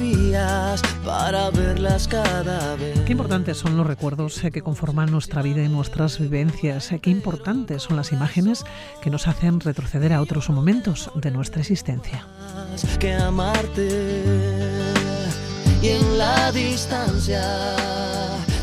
[0.00, 3.00] fotografías para verlas cada vez.
[3.00, 6.92] Qué importantes son los recuerdos eh, que conforman nuestra vida y nuestras vivencias.
[6.92, 8.64] Eh, qué importantes son las imágenes
[9.02, 12.26] que nos hacen retroceder a otros momentos de nuestra existencia.
[12.98, 13.88] Que amarte
[15.82, 17.42] y en la distancia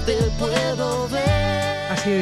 [0.06, 1.37] te puedo ver.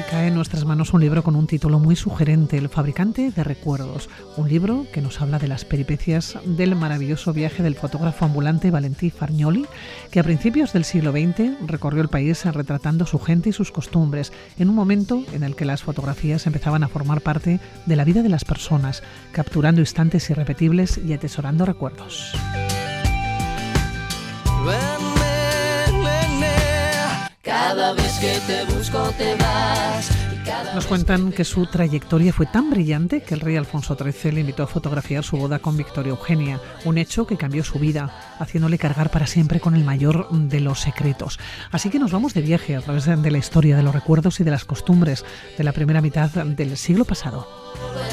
[0.09, 4.09] Cae en nuestras manos un libro con un título muy sugerente, El fabricante de recuerdos.
[4.35, 9.11] Un libro que nos habla de las peripecias del maravilloso viaje del fotógrafo ambulante Valentí
[9.11, 9.67] Fargnoli,
[10.09, 14.33] que a principios del siglo XX recorrió el país retratando su gente y sus costumbres,
[14.57, 18.23] en un momento en el que las fotografías empezaban a formar parte de la vida
[18.23, 22.33] de las personas, capturando instantes irrepetibles y atesorando recuerdos.
[27.75, 30.09] Cada vez que te busco te vas.
[30.73, 34.63] Nos cuentan que su trayectoria fue tan brillante que el rey Alfonso XIII le invitó
[34.63, 39.11] a fotografiar su boda con Victoria Eugenia, un hecho que cambió su vida, haciéndole cargar
[39.11, 41.37] para siempre con el mayor de los secretos.
[41.69, 44.45] Así que nos vamos de viaje a través de la historia, de los recuerdos y
[44.45, 45.25] de las costumbres
[45.57, 47.45] de la primera mitad del siglo pasado.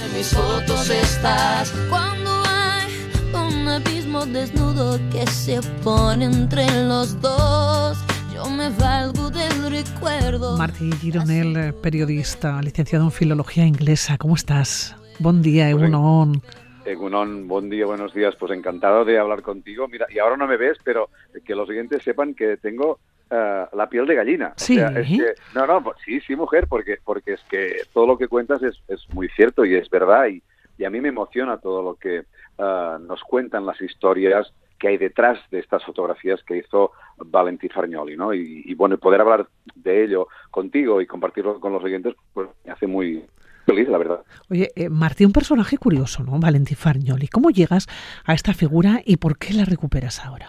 [0.04, 2.90] En mis fotos estás cuando hay
[3.32, 7.96] un abismo desnudo que se pone entre los dos.
[8.44, 10.56] Yo me valgo del recuerdo.
[10.56, 14.18] Martí Gironel, periodista, licenciado en Filología Inglesa.
[14.18, 14.96] ¿Cómo estás?
[15.20, 16.42] Buen día, Egunon.
[16.84, 18.34] Egunon, buen día, buenos días.
[18.38, 19.86] Pues encantado de hablar contigo.
[19.86, 21.08] Mira, y ahora no me ves, pero
[21.44, 22.98] que los oyentes sepan que tengo
[23.30, 24.54] eh, la piel de gallina.
[24.56, 24.76] Sí.
[24.78, 28.06] O sea, es que- no, no, pues sí, sí, mujer, porque, porque es que todo
[28.06, 30.26] lo que cuentas es, es muy cierto y es verdad.
[30.26, 30.42] Y,
[30.78, 32.18] y a mí me emociona todo lo que
[32.58, 36.90] eh, nos cuentan las historias que hay detrás de estas fotografías que hizo
[37.26, 38.32] Valentí Fargnoli, ¿no?
[38.32, 42.72] Y, y bueno, poder hablar de ello contigo y compartirlo con los oyentes, pues me
[42.72, 43.24] hace muy
[43.66, 44.20] feliz, la verdad.
[44.50, 46.38] Oye, eh, Martí, un personaje curioso, ¿no?
[46.38, 47.28] Valentí Fargnoli.
[47.28, 47.86] ¿Cómo llegas
[48.24, 50.46] a esta figura y por qué la recuperas ahora?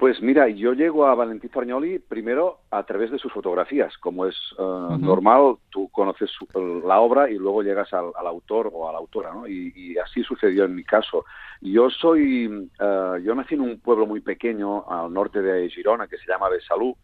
[0.00, 3.98] Pues mira, yo llego a Valentín Fargnoli primero a través de sus fotografías.
[3.98, 4.62] Como es eh,
[4.98, 9.34] normal, tú conoces su- la obra y luego llegas al, autor o a la autora,
[9.34, 9.46] ¿no?
[9.46, 11.26] Y, y así sucedió en mi caso.
[11.60, 16.16] Yo soy, eh, yo nací en un pueblo muy pequeño al norte de Girona que
[16.16, 16.96] se llama Besalú,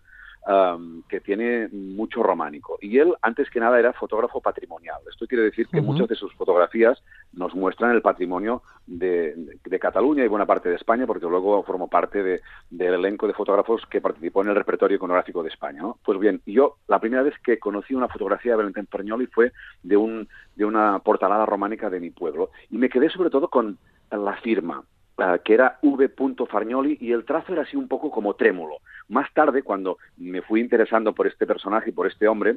[0.46, 2.78] um, que tiene mucho románico.
[2.80, 5.00] Y él, antes que nada, era fotógrafo patrimonial.
[5.10, 7.02] Esto quiere decir que muchas de sus fotografías
[7.32, 11.62] nos muestran el patrimonio de, de- de Cataluña y buena parte de España, porque luego
[11.64, 12.40] formó parte de-
[12.70, 15.82] del elenco de fotógrafos que participó en el repertorio iconográfico de España.
[15.82, 15.98] ¿no?
[16.04, 19.52] Pues bien, yo la primera vez que conocí una fotografía de Valentín Ferñoli fue
[19.82, 22.50] de, un, de una portalada románica de mi pueblo.
[22.70, 23.78] Y me quedé sobre todo con
[24.10, 24.84] la firma,
[25.18, 26.08] ah, que era V.
[26.48, 28.76] Fargnoli, y el trazo era así un poco como trémulo.
[29.08, 32.56] Más tarde, cuando me fui interesando por este personaje y por este hombre,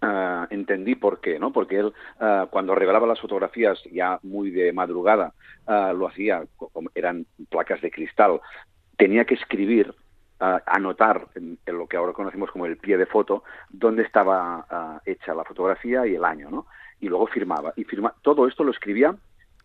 [0.00, 1.52] ah, entendí por qué, ¿no?
[1.52, 5.34] Porque él, ah, cuando revelaba las fotografías ya muy de madrugada,
[5.66, 6.42] ah, lo hacía,
[6.94, 8.40] eran placas de cristal,
[8.96, 9.94] tenía que escribir,
[10.64, 15.34] anotar en, en lo que ahora conocemos como el pie de foto, dónde estaba hecha
[15.34, 16.66] la fotografía y el año, ¿no?
[16.98, 17.74] Y luego firmaba.
[17.76, 19.14] Y firma, todo esto lo escribía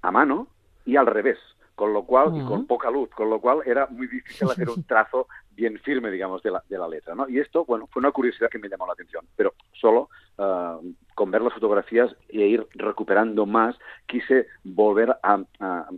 [0.01, 0.47] a mano
[0.85, 1.37] y al revés,
[1.75, 4.83] con lo cual, y con poca luz, con lo cual era muy difícil hacer un
[4.83, 7.27] trazo bien firme, digamos, de la, de la letra, ¿no?
[7.29, 10.79] Y esto, bueno, fue una curiosidad que me llamó la atención, pero solo ah,
[11.13, 15.89] con ver las fotografías e ir recuperando más, quise volver a, a-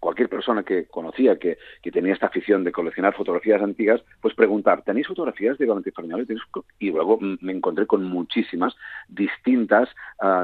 [0.00, 4.82] cualquier persona que conocía que, que tenía esta afición de coleccionar fotografías antiguas, pues preguntar,
[4.82, 5.66] ¿tenéis fotografías de?
[5.66, 8.74] ¿Tenéis co-?" Y luego me encontré con muchísimas
[9.08, 9.88] distintas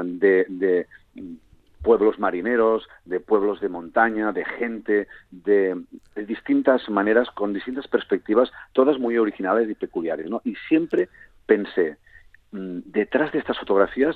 [0.03, 0.87] de, de
[1.85, 5.79] pueblos marineros, de pueblos de montaña, de gente, de,
[6.15, 10.41] de distintas maneras, con distintas perspectivas, todas muy originales y peculiares, ¿no?
[10.43, 11.09] Y siempre
[11.45, 11.97] pensé,
[12.51, 14.15] mm, detrás de estas fotografías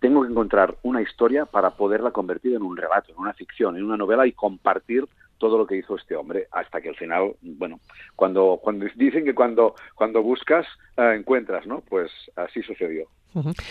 [0.00, 3.84] tengo que encontrar una historia para poderla convertir en un relato, en una ficción, en
[3.84, 5.06] una novela y compartir
[5.40, 7.80] todo lo que hizo este hombre hasta que al final, bueno,
[8.14, 10.66] cuando cuando dicen que cuando cuando buscas
[10.96, 11.80] eh, encuentras, ¿no?
[11.80, 13.08] Pues así sucedió.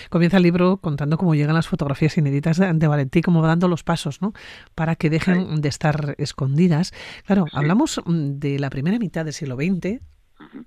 [0.09, 3.67] Comienza el libro contando cómo llegan las fotografías inéditas de, de Valentí, cómo va dando
[3.67, 4.33] los pasos, ¿no?
[4.73, 6.91] Para que dejen de estar escondidas.
[7.25, 7.51] Claro, Sí.
[7.57, 10.01] hablamos mm, de la primera mitad del siglo XX.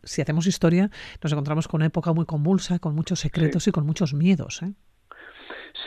[0.05, 0.91] Si hacemos historia,
[1.23, 4.63] nos encontramos con una época muy convulsa, con muchos secretos y con muchos miedos.
[4.63, 4.73] ¿eh?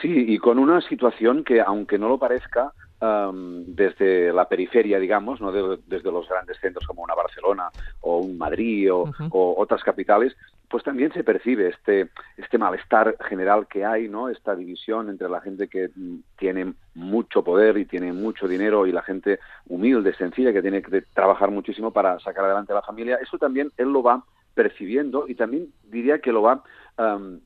[0.02, 5.40] Sí, y con una situación que, aunque no lo parezca, am, desde la periferia, digamos,
[5.40, 7.68] no De- desde los grandes centros como una Barcelona
[8.00, 9.12] o un Madrid o,
[9.58, 10.36] otras capitales,
[10.68, 14.28] pues también se percibe este, este malestar general que hay, ¿no?
[14.28, 18.92] Esta división entre la gente que mm, tiene mucho poder y tiene mucho dinero y
[18.92, 19.38] la gente
[19.68, 23.18] humilde, sencilla, que tiene que trabajar muchísimo para sacar adelante a la familia.
[23.22, 26.62] Eso también él lo va percibiendo y también diría que lo va
[26.96, 27.40] am,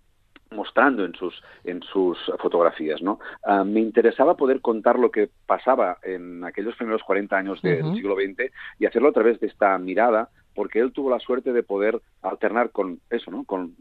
[0.55, 5.99] mostrando en sus en sus fotografías no ah, me interesaba poder contar lo que pasaba
[6.03, 10.29] en aquellos primeros 40 años del siglo XX y hacerlo a través de esta mirada
[10.55, 13.45] porque él tuvo la suerte de poder alternar con eso, ¿no?
[13.45, 13.77] Con,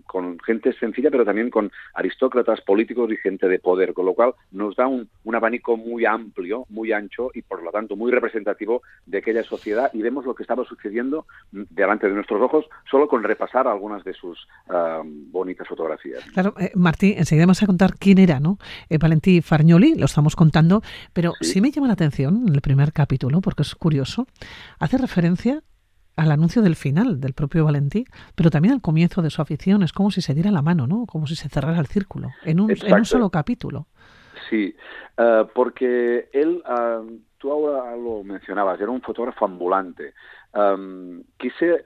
[0.46, 4.76] gente sencilla, pero también con aristócratas, políticos y gente de poder, con lo cual nos
[4.76, 9.44] da un, abanico muy amplio, muy ancho y por lo tanto muy representativo de aquella
[9.44, 14.04] sociedad y vemos lo que estaba sucediendo delante de nuestros ojos solo con repasar algunas
[14.04, 16.24] de sus ah, bonitas fotografías.
[16.34, 18.58] Claro, eh, Martí, enseguida vamos a contar quién era, ¿no?
[18.90, 20.82] Eh, Valentí Fargnoli, lo estamos contando,
[21.14, 24.28] pero sí me llama la atención en el primer capítulo, porque es curioso,
[24.80, 25.64] hace referencia
[26.20, 28.06] al anuncio del final del propio Valentí,
[28.36, 29.84] pero también al comienzo de su afición.
[29.84, 31.06] Es como si se diera la mano, ¿no?
[31.06, 33.88] Como si se cerrara el círculo en un, en un solo capítulo.
[34.50, 34.76] Sí,
[35.18, 37.02] eh, porque él, ah,
[37.38, 40.14] tú ahora lo mencionabas, era un fotógrafo ambulante.
[41.38, 41.86] quise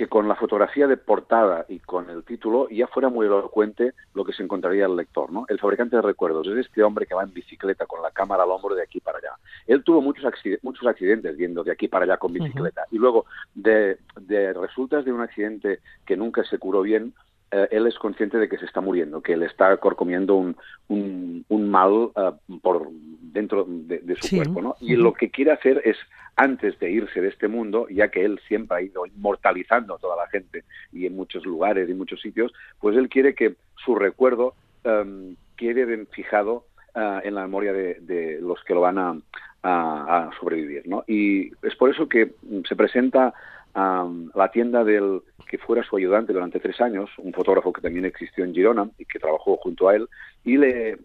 [0.00, 4.24] que con la fotografía de portada y con el título ya fuera muy elocuente lo
[4.24, 5.30] que se encontraría el lector.
[5.30, 5.44] ¿no?
[5.46, 8.50] El fabricante de recuerdos es este hombre que va en bicicleta con la cámara al
[8.50, 9.32] hombro de aquí para allá.
[9.66, 13.26] Él tuvo muchos, accidentes, muchos accidentes yendo de aquí para allá con bicicleta y luego
[13.54, 17.12] de, de resultas de un accidente que nunca se curó bien,
[17.50, 20.56] eh, él es consciente de que se está muriendo, que él está corcomiendo un,
[20.88, 22.30] un, mal eh,
[22.62, 22.88] por
[23.20, 24.76] dentro de, su cuerpo, ¿no?
[24.80, 25.98] Y lo que quiere hacer es,
[26.36, 30.16] antes de irse de este mundo, ya que él siempre ha ido inmortalizando a toda
[30.16, 34.54] la gente y en muchos lugares y muchos sitios, pues él quiere que su recuerdo
[34.84, 41.04] um, quede fijado eh, en la memoria de, los que lo van a, sobrevivir, ¿no?
[41.06, 42.32] Y es por eso que
[42.66, 43.34] se presenta
[43.74, 48.06] a la tienda del que fuera su ayudante durante tres años, un fotógrafo que también
[48.06, 50.08] existió en Girona y que trabajó junto a él,
[50.44, 50.96] y le,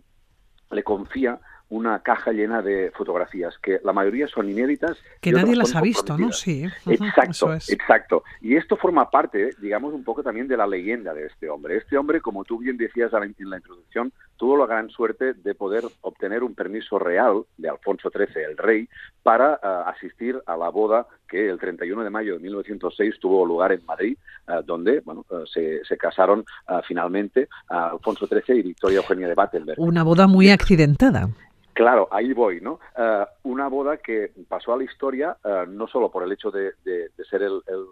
[0.72, 1.38] le confía
[1.69, 4.97] una caja llena de fotografías, que la mayoría son inéditas.
[5.19, 6.31] Que nadie las ha visto, ¿no?
[6.31, 6.65] Sí.
[6.85, 8.23] Exacto, exacto.
[8.41, 11.77] Y esto forma parte, digamos, un poco también de la leyenda de este hombre.
[11.77, 15.84] Este hombre, como tú bien decías en la introducción, tuvo la gran suerte de poder
[16.02, 18.88] obtener un permiso real de Alfonso XIII, el rey,
[19.24, 23.72] para eh, asistir a la boda que el 31 de mayo de 1906 tuvo lugar
[23.72, 24.18] en Madrid,
[24.48, 26.46] eh, donde bueno, eh, se, casaron
[26.88, 29.80] finalmente Alfonso XIII y Victoria Eugenia de Battenberg.
[29.80, 31.30] Una boda muy accidentada.
[31.74, 32.80] Claro, ahí voy, ¿no?
[32.98, 36.72] Uh, una boda que pasó a la historia uh, no solo por el hecho de,
[36.86, 37.86] de, de ser el, el,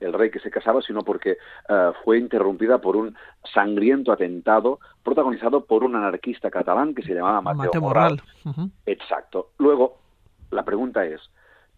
[0.00, 3.16] el, rey que se casaba, sino porque uh, fue interrumpida por un
[3.52, 8.20] sangriento atentado protagonizado por un anarquista catalán que se llamaba Mateo, Mateo Morral.
[8.44, 8.58] Morral.
[8.58, 8.70] Uh -huh.
[8.86, 9.50] Exacto.
[9.58, 9.98] Luego,
[10.50, 11.20] la pregunta es,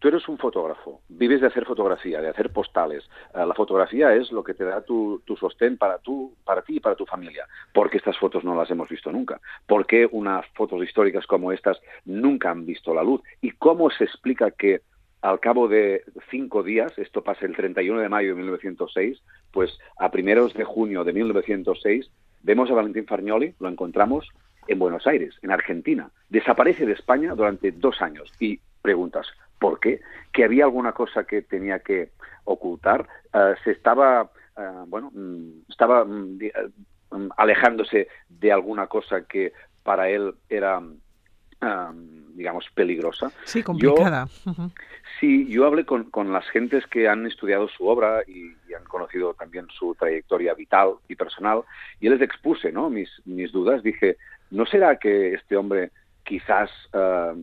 [0.04, 3.08] Tú eres un fotógrafo, vives de hacer fotografía, de hacer postales.
[3.32, 6.76] Uh, la fotografía es lo que te da tu, tu sostén para, tu, para ti
[6.76, 7.46] y para tu familia.
[7.72, 9.40] ¿Por qué estas fotos no las hemos visto nunca?
[9.66, 13.22] ¿Por qué unas fotos históricas como estas nunca han visto la luz?
[13.40, 14.82] ¿Y cómo se explica que
[15.24, 19.22] al cabo de cinco días, esto pasa el 31 de mayo de 1906,
[19.52, 22.10] pues a primeros de junio de 1906
[22.42, 24.28] vemos a Valentín Farnioli, lo encontramos
[24.68, 26.10] en Buenos Aires, en Argentina.
[26.28, 29.26] Desaparece de España durante dos años y preguntas,
[29.58, 30.00] ¿Por qué?
[30.30, 32.10] Que había alguna cosa que tenía que
[32.44, 33.08] ocultar.
[33.32, 36.38] Uh, se estaba, uh, bueno, mm, estaba mm,
[37.12, 40.82] mm, alejándose de alguna cosa que para él era,
[42.34, 43.32] digamos, peligrosa.
[43.44, 44.26] Sí, complicada.
[44.44, 44.70] Yo, uh -huh.
[45.20, 48.84] Sí, yo hablé con, con, las gentes que han estudiado su obra y, y, han
[48.84, 51.62] conocido también su trayectoria vital y personal,
[52.00, 52.90] y les expuse ¿no?
[52.90, 53.82] mis, mis dudas.
[53.82, 54.16] Dije,
[54.50, 55.92] ¿no será que este hombre
[56.24, 57.38] quizás uh,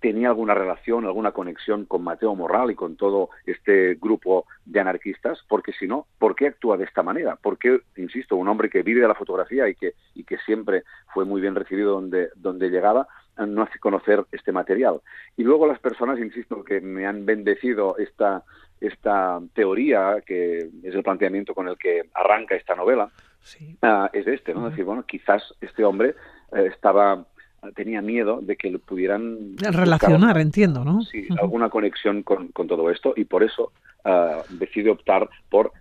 [0.00, 5.38] tenía alguna relación, alguna conexión con Mateo Morral y con todo este grupo de anarquistas,
[5.48, 7.36] porque si no, ¿por qué actúa de esta manera?
[7.36, 10.84] ¿Por qué, insisto, un hombre que vive de la fotografía y que, y que siempre
[11.14, 13.08] fue muy bien recibido donde, donde llegaba,
[13.44, 15.00] no hace conocer este material?
[15.36, 18.44] Y luego las personas, insisto, que me han bendecido esta,
[18.80, 23.76] esta teoría, que es el planteamiento con el que arranca esta novela, sí.
[23.82, 24.60] uh, es este, ¿no?
[24.60, 24.70] Uh -huh.
[24.70, 26.14] decir, bueno, quizás este hombre
[26.52, 27.26] eh, estaba
[27.74, 31.02] tenía miedo de que lo pudieran relacionar, buscar, entiendo, ¿no?
[31.02, 31.40] Sí, -huh.
[31.40, 33.72] alguna conexión con, con, todo esto y por eso
[34.04, 35.72] uh, decide optar por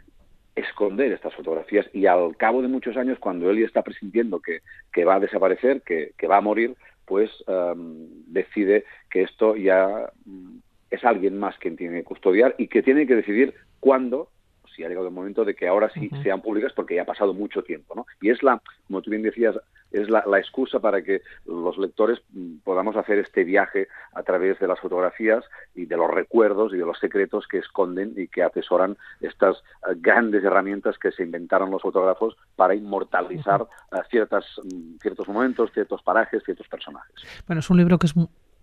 [0.55, 4.61] esconder estas fotografías y al cabo de muchos años, cuando él ya está presintiendo que,
[4.91, 10.11] que va a desaparecer, que, que va a morir, pues um, decide que esto ya
[10.25, 14.29] um, es alguien más quien tiene que custodiar y que tiene que decidir cuándo
[14.75, 16.23] si ha llegado el momento de que ahora sí uh -huh.
[16.23, 18.05] sean públicas porque ya ha pasado mucho tiempo, ¿no?
[18.21, 19.55] Y es la, como tú bien decías,
[19.91, 24.59] es la, la, excusa para que los lectores mm, podamos hacer este viaje a través
[24.59, 28.43] de las fotografías y de los recuerdos y de los secretos que esconden y que
[28.43, 33.67] atesoran estas uh, grandes herramientas que se inventaron los fotógrafos para inmortalizar uh,
[34.09, 37.15] ciertas, um, ciertos momentos, ciertos parajes, ciertos personajes.
[37.47, 38.15] Bueno, es un libro que es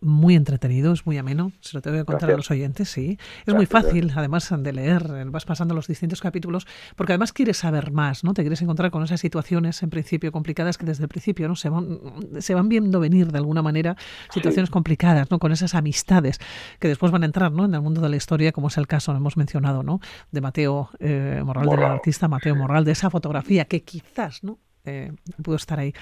[0.03, 3.19] muy entretenido, es muy ameno, se lo tengo que contar a los oyentes, sí.
[3.47, 6.67] Es muy fácil, además, de leer, vas pasando los distintos capítulos,
[6.97, 8.35] porque además quieres saber más, ¿no?
[8.35, 11.57] Te quieres encontrar con esas situaciones, en principio, complicadas que desde el principio, ¿no?
[11.57, 12.01] Se van,
[12.41, 13.97] se van viendo venir, de alguna manera,
[14.31, 15.39] situaciones complicadas, ¿no?
[15.39, 16.39] Con esas amistades
[16.79, 17.65] que después van a entrar, ¿no?
[17.65, 20.01] En el mundo de la historia, como es el caso, lo hemos mencionado, ¿no?
[20.31, 24.59] De Mateo eh, Morral, del artista Mateo Morral, de esa fotografía que quizás, ¿no?
[24.85, 25.13] Eh,
[25.43, 25.93] pudo estar ahí.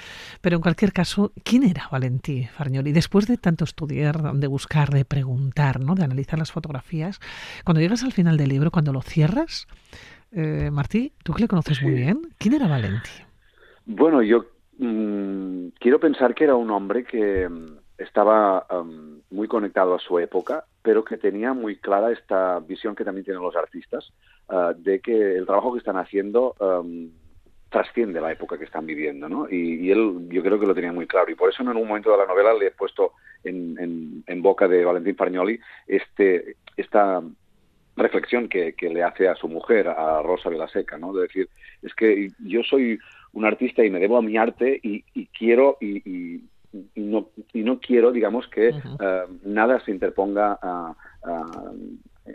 [0.40, 2.92] Pero en cualquier caso, ¿quién era Valentí Farnioli?
[2.92, 5.94] Después de tanto estudiar, de buscar, de preguntar, ¿no?
[5.94, 7.20] de analizar las fotografías,
[7.64, 9.66] cuando llegas al final del libro, cuando lo cierras,
[10.32, 13.10] eh, Martí, tú que le conoces muy bien, ¿quién era Valentí?
[13.84, 14.46] Bueno, yo
[14.78, 20.18] mmm, quiero pensar que era un hombre que mm, estaba um, muy conectado a su
[20.18, 24.12] época, pero que tenía muy clara esta visión que también tienen los artistas,
[24.48, 27.10] uh, de que el trabajo que están haciendo um,
[27.70, 29.48] trasciende la época que están viviendo, ¿no?
[29.48, 32.10] Y, él yo creo que lo tenía muy claro y por eso en un momento
[32.10, 33.12] de la novela le he puesto
[33.44, 37.22] en, en, boca de Valentín Parñoli este, esta
[37.96, 41.12] reflexión que, que, le hace a su mujer, a Rosa Vilaseca, ¿no?
[41.12, 41.48] De decir,
[41.82, 42.98] es que yo soy
[43.32, 46.42] un artista y me debo a mi arte y, y quiero y, y,
[46.96, 51.72] no, y no quiero, digamos, que uh, nada se interponga a, a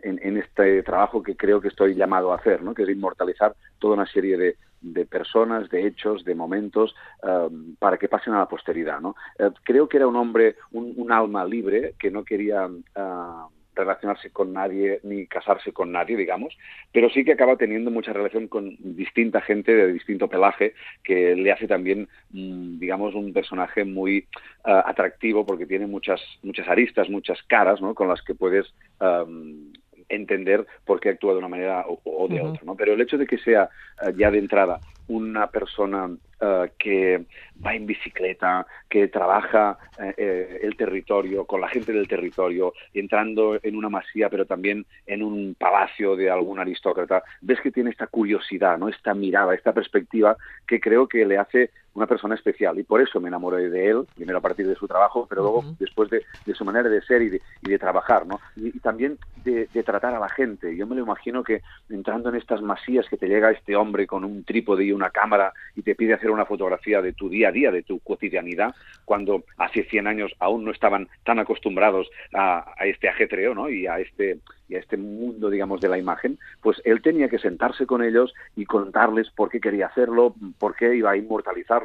[0.04, 2.74] en, en, este trabajo que creo que estoy llamado a hacer, ¿no?
[2.74, 4.56] que es inmortalizar toda una serie de,
[4.94, 9.00] de personas, de hechos, de momentos, um, para que pasen a la posteridad.
[9.00, 9.16] ¿no?
[9.40, 14.30] Uh, creo que era un hombre, un, un alma libre, que no quería uh, relacionarse
[14.32, 16.58] con nadie ni casarse con nadie, digamos,
[16.92, 20.74] pero sí que acaba teniendo mucha relación con distinta gente de distinto pelaje,
[21.04, 24.28] que le hace también, mmm, digamos, un personaje muy
[24.66, 27.94] uh, atractivo porque tiene muchas, muchas aristas, muchas caras, ¿no?
[27.94, 29.74] Con las que puedes um,
[30.10, 32.50] entender por qué actúa de una manera o, o de uh -huh.
[32.52, 32.76] otra, ¿no?
[32.76, 33.70] Pero el hecho de que sea
[34.02, 37.26] uh, ya de entrada una persona uh, que
[37.64, 39.78] va en bicicleta, que trabaja
[40.18, 45.22] eh, el territorio, con la gente del territorio, entrando en una masía, pero también en
[45.22, 48.90] un palacio de algún aristócrata, ves que tiene esta curiosidad, ¿no?
[48.90, 50.36] esta mirada, esta perspectiva
[50.68, 54.06] que creo que le hace una persona especial y por eso me enamoré de él,
[54.16, 55.78] primero a partir de su trabajo, pero luego uh -huh.
[55.78, 58.40] después de, de, su manera de ser y de, y de trabajar, ¿no?
[58.56, 60.76] Y, y también de, de, tratar a la gente.
[60.76, 64.24] Yo me lo imagino que entrando en estas masías que te llega este hombre con
[64.24, 67.52] un trípode y una cámara y te pide hacer una fotografía de tu día a
[67.52, 68.76] día, de tu cotidianidad,
[69.06, 73.70] cuando hace 100 años aún no estaban tan acostumbrados a, a este ajetreo, ¿no?
[73.70, 77.40] Y a este y a este mundo, digamos, de la imagen, pues él tenía que
[77.40, 81.18] sentarse con ellos y contarles por qué quería hacerlo, por qué iba a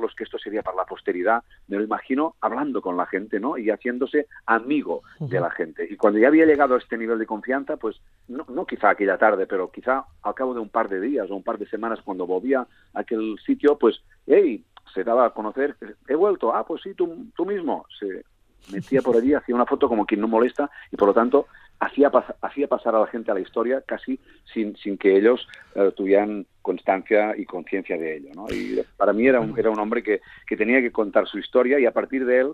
[0.00, 1.42] inmortalizarlos, que esto sería para la posteridad.
[1.68, 3.58] Me lo imagino hablando con la gente, ¿no?
[3.58, 5.28] Y haciéndose amigo uh -huh.
[5.28, 5.86] de la gente.
[5.90, 9.18] Y cuando ya había llegado a este nivel de confianza, pues no, no quizá aquella
[9.18, 12.00] tarde, pero quizá al cabo de un par de días o un par de semanas,
[12.04, 14.64] cuando volvía a aquel sitio, pues, hey,
[14.94, 15.76] se daba a conocer,
[16.08, 17.86] he vuelto, ah, pues sí, tú, tú mismo.
[17.98, 18.24] Se
[18.72, 21.46] metía por allí, hacía una foto como quien no molesta y por lo tanto
[21.78, 24.20] hacía, pas hacía pasar a la gente a la historia casi
[24.52, 28.30] sin, sin que ellos uh, tuvieran constancia y conciencia de ello.
[28.34, 28.46] ¿no?
[28.50, 31.78] Y para mí era un, era un hombre que, que tenía que contar su historia
[31.78, 32.52] y a partir de él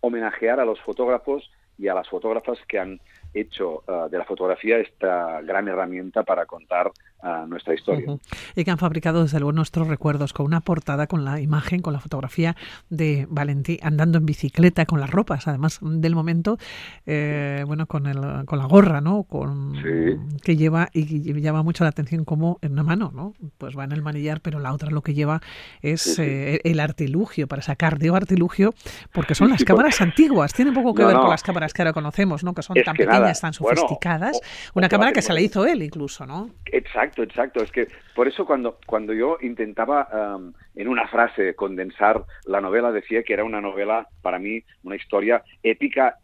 [0.00, 3.00] homenajear a los fotógrafos y a las fotógrafas que han
[3.34, 6.90] hecho uh, de la fotografía esta gran herramienta para contar
[7.22, 8.10] uh, nuestra historia.
[8.10, 8.52] Uh -huh.
[8.54, 11.92] Y que han fabricado desde luego nuestros recuerdos con una portada, con la imagen, con
[11.92, 12.56] la fotografía
[12.88, 16.56] de Valentí andando en bicicleta, con las ropas, además del momento,
[17.04, 19.24] eh, bueno, con, el, con la gorra, ¿no?
[19.24, 20.40] Con, sí.
[20.42, 23.34] Que lleva y que llama mucho la atención como en una mano, ¿no?
[23.58, 25.40] Pues va en el manillar, pero la otra lo que lleva
[25.82, 26.22] es sí, sí.
[26.22, 28.74] Eh, el artilugio, para sacar, digo artilugio,
[29.12, 31.22] porque son las cámaras antiguas, tiene poco que no, ver no.
[31.22, 32.54] con las cámaras que ahora conocemos, ¿no?
[32.54, 33.40] Que son es tan que pequeñas, nada.
[33.40, 34.40] tan sofisticadas.
[34.72, 36.50] Bueno, una cámara que se la hizo él incluso, ¿no?
[36.66, 37.62] Exacto, exacto.
[37.62, 42.92] Es que por eso cuando, cuando yo intentaba um, en una frase condensar la novela,
[42.92, 46.18] decía que era una novela, para mí, una historia épica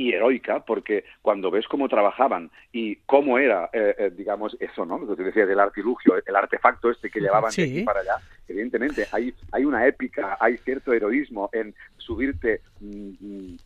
[0.00, 4.98] y heroica, porque cuando ves cómo trabajaban y cómo era, eh, eh, digamos, eso, ¿no?
[4.98, 7.60] Lo que te decía del artilugio, el artefacto este que llevaban sí.
[7.60, 8.14] de aquí para allá,
[8.48, 13.58] evidentemente hay, hay una épica, hay cierto heroísmo en subirte en,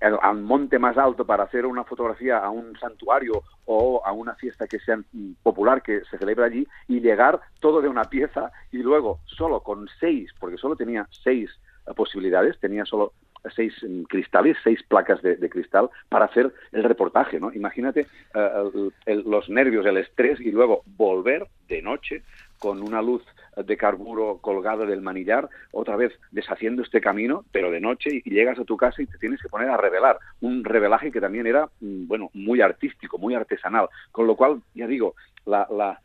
[0.00, 4.36] al, al, monte más alto para hacer una fotografía a un santuario o a una
[4.36, 5.00] fiesta que sea
[5.42, 9.88] popular que se celebra allí y llegar todo de una pieza y luego solo con
[9.98, 11.50] seis, porque solo tenía seis
[11.96, 13.12] posibilidades, tenía solo
[13.54, 13.74] seis
[14.08, 17.52] cristales, seis placas de, cristal para hacer el reportaje, ¿no?
[17.52, 22.22] Imagínate el, el, los nervios, el estrés y luego volver de noche
[22.58, 23.22] con una luz
[23.56, 28.58] de carburo colgada del manillar, otra vez deshaciendo este camino, pero de noche, y llegas
[28.58, 30.18] a tu casa y te tienes que poner a revelar.
[30.40, 33.88] Un revelaje que también era, mm, bueno, muy artístico, muy artesanal.
[34.10, 36.00] Con lo cual, ya digo, la, la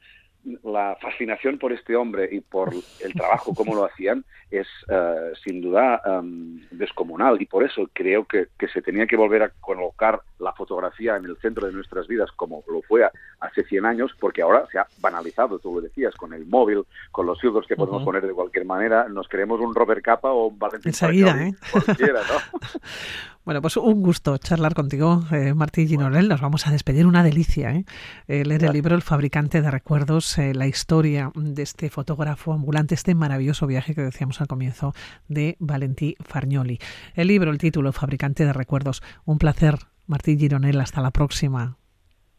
[0.63, 5.62] la fascinación por este hombre y por el trabajo, como lo hacían, es uh, sin
[5.62, 7.42] duda um, descomunal.
[7.42, 11.25] Y por eso creo que, que, se tenía que volver a colocar la fotografía en
[11.25, 13.08] el centro de nuestras vidas, como lo fue
[13.39, 17.25] hace 100 años, porque ahora se ha banalizado, tú lo decías, con el móvil, con
[17.25, 18.06] los filtros que podemos uh -huh.
[18.06, 21.54] poner de cualquier manera, nos creemos un Robert Capa o un Valentín Enseguida, ¿eh?
[21.72, 22.60] cualquiera, ¿no?
[23.48, 26.27] Bueno, pues un gusto charlar contigo, eh, Martí Ginorel.
[26.27, 27.86] Nos vamos a despedir, una delicia, ¿eh?
[28.27, 32.96] eh leer el libro El fabricante de recuerdos, eh, la historia de este fotógrafo ambulante,
[32.96, 34.94] este maravilloso viaje que decíamos al comienzo
[35.27, 36.79] de Valentí Fargnoli.
[37.15, 39.01] El libro, el título, Fabricante de recuerdos.
[39.25, 39.75] Un placer,
[40.06, 40.79] Martí Gironel.
[40.79, 41.77] Hasta la próxima.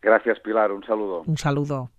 [0.02, 0.72] Gracias, Pilar.
[0.72, 1.22] Un saludo.
[1.26, 1.90] Un saludo.